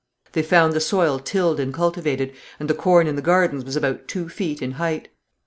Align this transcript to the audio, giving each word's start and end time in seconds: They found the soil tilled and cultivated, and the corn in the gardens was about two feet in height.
They 0.31 0.41
found 0.41 0.73
the 0.73 0.79
soil 0.79 1.19
tilled 1.19 1.59
and 1.59 1.71
cultivated, 1.71 2.33
and 2.59 2.67
the 2.67 2.73
corn 2.73 3.05
in 3.05 3.15
the 3.17 3.21
gardens 3.21 3.63
was 3.63 3.75
about 3.75 4.07
two 4.07 4.29
feet 4.29 4.59
in 4.59 4.71
height. 4.81 5.09